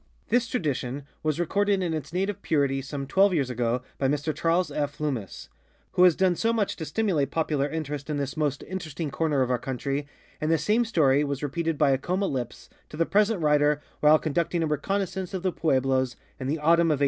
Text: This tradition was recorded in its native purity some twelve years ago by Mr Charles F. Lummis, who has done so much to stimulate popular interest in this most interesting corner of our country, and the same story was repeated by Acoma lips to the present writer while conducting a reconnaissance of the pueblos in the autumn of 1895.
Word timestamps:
This 0.29 0.47
tradition 0.47 1.03
was 1.21 1.39
recorded 1.39 1.83
in 1.83 1.93
its 1.93 2.11
native 2.11 2.41
purity 2.41 2.81
some 2.81 3.05
twelve 3.05 3.35
years 3.35 3.51
ago 3.51 3.83
by 3.99 4.07
Mr 4.07 4.35
Charles 4.35 4.71
F. 4.71 4.99
Lummis, 4.99 5.47
who 5.91 6.01
has 6.05 6.15
done 6.15 6.35
so 6.35 6.51
much 6.51 6.75
to 6.77 6.85
stimulate 6.85 7.29
popular 7.29 7.69
interest 7.69 8.09
in 8.09 8.17
this 8.17 8.35
most 8.35 8.63
interesting 8.63 9.11
corner 9.11 9.43
of 9.43 9.51
our 9.51 9.59
country, 9.59 10.07
and 10.41 10.49
the 10.51 10.57
same 10.57 10.85
story 10.85 11.23
was 11.23 11.43
repeated 11.43 11.77
by 11.77 11.91
Acoma 11.91 12.25
lips 12.25 12.67
to 12.89 12.97
the 12.97 13.05
present 13.05 13.41
writer 13.43 13.79
while 13.99 14.17
conducting 14.17 14.63
a 14.63 14.65
reconnaissance 14.65 15.35
of 15.35 15.43
the 15.43 15.51
pueblos 15.51 16.15
in 16.39 16.47
the 16.47 16.57
autumn 16.57 16.89
of 16.89 16.95
1895. 16.97 16.99